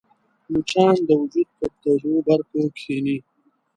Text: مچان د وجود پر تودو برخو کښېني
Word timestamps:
مچان 0.51 0.93
د 1.07 1.09
وجود 1.19 1.47
پر 1.57 1.71
تودو 1.81 2.11
برخو 2.27 2.61
کښېني 2.75 3.17